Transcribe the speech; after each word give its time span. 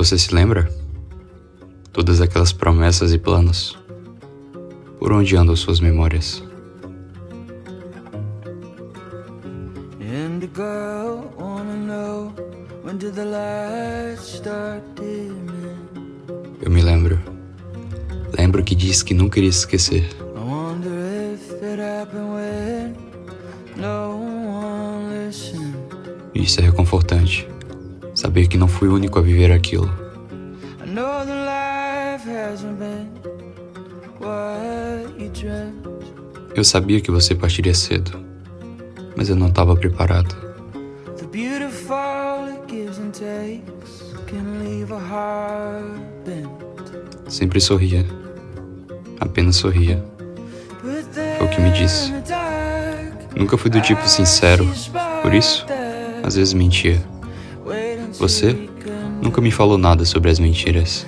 Você 0.00 0.16
se 0.16 0.34
lembra? 0.34 0.66
Todas 1.92 2.22
aquelas 2.22 2.54
promessas 2.54 3.12
e 3.12 3.18
planos. 3.18 3.78
Por 4.98 5.12
onde 5.12 5.36
andam 5.36 5.54
suas 5.54 5.78
memórias? 5.78 6.42
Eu 16.62 16.70
me 16.70 16.80
lembro. 16.80 17.20
Lembro 18.38 18.64
que 18.64 18.74
disse 18.74 19.04
que 19.04 19.12
nunca 19.12 19.38
iria 19.38 19.50
esquecer. 19.50 20.08
Isso 26.34 26.58
é 26.58 26.64
reconfortante. 26.64 27.49
Saber 28.20 28.48
que 28.48 28.58
não 28.58 28.68
fui 28.68 28.86
o 28.86 28.94
único 28.96 29.18
a 29.18 29.22
viver 29.22 29.50
aquilo. 29.50 29.90
Eu 36.54 36.62
sabia 36.62 37.00
que 37.00 37.10
você 37.10 37.34
partiria 37.34 37.72
cedo, 37.72 38.22
mas 39.16 39.30
eu 39.30 39.36
não 39.36 39.48
estava 39.48 39.74
preparado. 39.74 40.36
Sempre 47.26 47.58
sorria, 47.58 48.04
apenas 49.18 49.56
sorria. 49.56 50.04
Foi 51.38 51.46
o 51.46 51.48
que 51.48 51.60
me 51.62 51.72
disse. 51.72 52.12
Nunca 53.34 53.56
fui 53.56 53.70
do 53.70 53.80
tipo 53.80 54.06
sincero, 54.06 54.68
por 55.22 55.32
isso, 55.32 55.64
às 56.22 56.34
vezes 56.34 56.52
mentia. 56.52 57.02
Você 58.18 58.68
nunca 59.22 59.40
me 59.40 59.50
falou 59.50 59.78
nada 59.78 60.04
sobre 60.04 60.30
as 60.30 60.38
mentiras. 60.38 61.06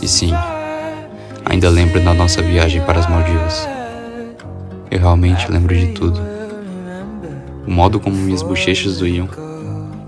E 0.00 0.08
sim, 0.08 0.32
ainda 1.44 1.68
lembro 1.68 2.02
da 2.02 2.14
nossa 2.14 2.42
viagem 2.42 2.82
para 2.82 3.00
as 3.00 3.08
Maldivas. 3.08 3.68
Eu 4.90 4.98
realmente 5.00 5.50
lembro 5.50 5.74
de 5.74 5.88
tudo. 5.88 6.20
O 7.66 7.70
modo 7.70 7.98
como 7.98 8.16
minhas 8.16 8.42
bochechas 8.42 8.98
doíam 8.98 9.28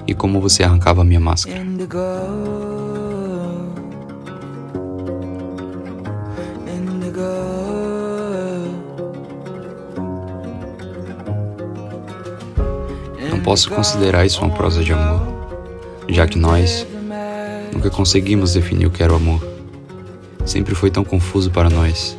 e 0.06 0.14
como 0.14 0.40
você 0.40 0.62
arrancava 0.62 1.04
minha 1.04 1.20
máscara. 1.20 1.62
Não 13.30 13.40
posso 13.40 13.70
considerar 13.70 14.24
isso 14.24 14.40
uma 14.42 14.54
prosa 14.54 14.82
de 14.84 14.92
amor, 14.92 15.37
já 16.08 16.26
que 16.26 16.38
nós 16.38 16.86
nunca 17.72 17.90
conseguimos 17.90 18.54
definir 18.54 18.86
o 18.86 18.90
que 18.90 19.02
era 19.02 19.12
o 19.12 19.16
amor. 19.16 19.46
Sempre 20.44 20.74
foi 20.74 20.90
tão 20.90 21.04
confuso 21.04 21.50
para 21.50 21.68
nós. 21.68 22.16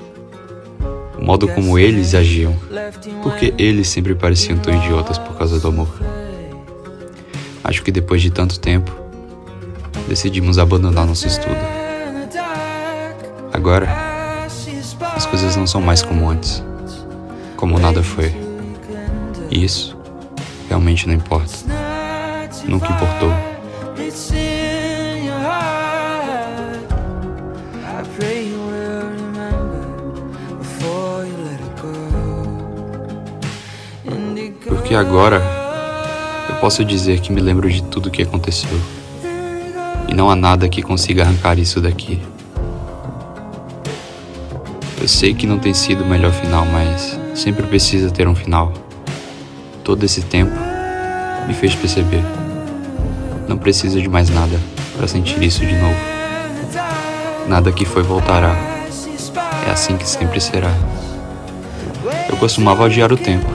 O 1.18 1.24
modo 1.24 1.48
como 1.50 1.78
eles 1.78 2.14
agiam, 2.14 2.56
porque 3.24 3.54
eles 3.58 3.90
sempre 3.90 4.16
pareciam 4.16 4.58
tão 4.58 4.74
idiotas 4.74 5.18
por 5.18 5.38
causa 5.38 5.60
do 5.60 5.68
amor. 5.68 5.90
Acho 7.64 7.84
que 7.84 7.92
depois 7.92 8.22
de 8.22 8.32
tanto 8.32 8.60
tempo, 8.60 8.92
decidimos 10.08 10.58
abandonar 10.58 11.06
nosso 11.06 11.28
estudo. 11.28 11.60
Agora, 13.52 13.88
as 15.16 15.26
coisas 15.26 15.56
não 15.56 15.68
são 15.68 15.82
mais 15.82 16.02
como 16.02 16.30
antes, 16.30 16.64
como 17.58 17.78
nada 17.78 18.02
foi. 18.02 18.34
E 19.52 19.64
isso 19.64 19.98
realmente 20.68 21.08
não 21.08 21.16
importa. 21.16 21.54
Nunca 22.66 22.92
importou. 22.92 23.49
Porque 34.68 34.96
agora 34.96 35.42
eu 36.50 36.56
posso 36.56 36.84
dizer 36.84 37.20
que 37.20 37.32
me 37.32 37.40
lembro 37.40 37.70
de 37.70 37.84
tudo 37.84 38.08
o 38.08 38.12
que 38.12 38.24
aconteceu. 38.24 38.80
E 40.08 40.14
não 40.14 40.30
há 40.30 40.36
nada 40.36 40.68
que 40.68 40.82
consiga 40.82 41.22
arrancar 41.24 41.60
isso 41.60 41.80
daqui. 41.80 42.20
Eu 45.00 45.08
sei 45.08 45.34
que 45.34 45.46
não 45.46 45.60
tem 45.60 45.74
sido 45.74 46.04
o 46.04 46.08
melhor 46.08 46.32
final, 46.32 46.66
mas 46.66 47.20
sempre 47.36 47.64
precisa 47.68 48.10
ter 48.10 48.28
um 48.28 48.36
final 48.36 48.74
todo 49.84 50.04
esse 50.04 50.22
tempo 50.22 50.54
me 51.48 51.54
fez 51.56 51.74
perceber. 51.74 52.49
Não 53.50 53.58
precisa 53.58 54.00
de 54.00 54.08
mais 54.08 54.30
nada 54.30 54.60
para 54.96 55.08
sentir 55.08 55.42
isso 55.42 55.66
de 55.66 55.76
novo. 55.76 55.98
Nada 57.48 57.72
que 57.72 57.84
foi 57.84 58.04
voltará. 58.04 58.56
É 59.68 59.72
assim 59.72 59.98
que 59.98 60.08
sempre 60.08 60.40
será. 60.40 60.72
Eu 62.30 62.38
costumava 62.38 62.84
odiar 62.84 63.12
o 63.12 63.18
tempo. 63.18 63.48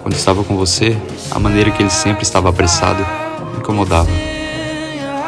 Quando 0.00 0.14
estava 0.14 0.42
com 0.42 0.56
você, 0.56 0.96
a 1.30 1.38
maneira 1.38 1.70
que 1.70 1.82
ele 1.82 1.90
sempre 1.90 2.22
estava 2.22 2.48
apressado 2.48 3.04
me 3.52 3.58
incomodava. 3.58 4.08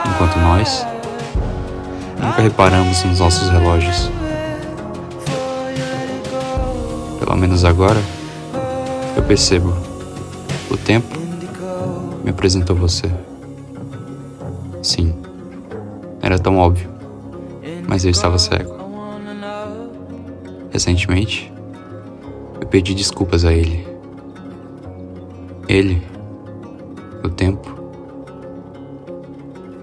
Enquanto 0.09 0.39
nós 0.39 0.87
nunca 2.19 2.41
reparamos 2.41 3.05
nos 3.05 3.19
nossos 3.19 3.51
relógios. 3.51 4.11
Pelo 7.19 7.37
menos 7.37 7.63
agora 7.67 8.01
eu 9.15 9.23
percebo 9.23 9.77
o 10.71 10.79
tempo 10.79 11.15
me 12.25 12.31
apresentou 12.31 12.75
você. 12.75 13.11
Sim, 14.83 15.15
era 16.23 16.39
tão 16.39 16.57
óbvio, 16.57 16.89
mas 17.87 18.05
eu 18.05 18.11
estava 18.11 18.39
cego. 18.39 18.79
Recentemente, 20.71 21.53
eu 22.61 22.67
pedi 22.67 22.95
desculpas 22.95 23.45
a 23.45 23.53
ele. 23.53 23.87
Ele, 25.69 26.03
o 27.23 27.29
tempo, 27.29 27.69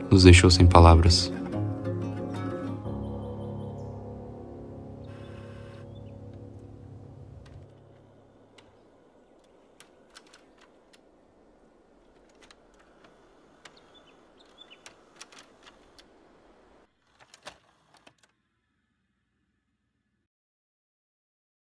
nos 0.10 0.24
deixou 0.24 0.50
sem 0.50 0.66
palavras. 0.66 1.32